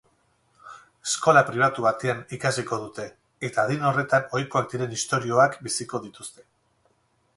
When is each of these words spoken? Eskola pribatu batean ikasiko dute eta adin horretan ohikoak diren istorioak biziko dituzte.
Eskola 1.09 1.43
pribatu 1.49 1.83
batean 1.87 2.23
ikasiko 2.39 2.79
dute 2.85 3.05
eta 3.49 3.67
adin 3.67 3.87
horretan 3.91 4.27
ohikoak 4.39 4.73
diren 4.75 4.97
istorioak 4.99 5.61
biziko 5.69 6.03
dituzte. 6.09 6.49